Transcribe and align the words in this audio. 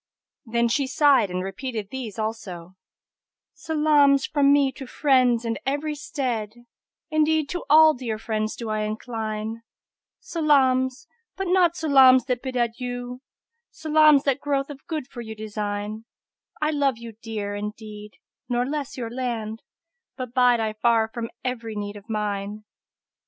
Then 0.47 0.67
she 0.67 0.87
sighed 0.87 1.29
and 1.29 1.43
repeated 1.43 1.89
these 1.91 2.17
also, 2.17 2.75
"Salams 3.53 4.25
fro' 4.25 4.41
me 4.41 4.71
to 4.71 4.87
friends 4.87 5.45
in 5.45 5.59
every 5.63 5.93
stead; 5.93 6.65
* 6.85 7.11
Indeed 7.11 7.49
to 7.49 7.63
all 7.69 7.93
dear 7.93 8.17
friends 8.17 8.55
do 8.55 8.71
I 8.71 8.79
incline: 8.79 9.61
Salams, 10.19 11.05
but 11.37 11.45
not 11.45 11.75
salams 11.75 12.25
that 12.25 12.41
bid 12.41 12.55
adieu; 12.55 13.21
* 13.47 13.69
Salams 13.81 14.23
that 14.23 14.39
growth 14.41 14.71
of 14.71 14.87
good 14.87 15.07
for 15.07 15.21
you 15.21 15.35
design: 15.35 16.05
I 16.59 16.71
love 16.71 16.97
you 16.97 17.11
dear, 17.21 17.53
indeed, 17.53 18.13
nor 18.49 18.65
less 18.65 18.97
your 18.97 19.11
land, 19.11 19.61
* 19.87 20.15
But 20.17 20.33
bide 20.33 20.59
I 20.59 20.73
far 20.73 21.09
from 21.09 21.29
every 21.45 21.75
need 21.75 21.95
of 21.95 22.09
mine!" 22.09 22.63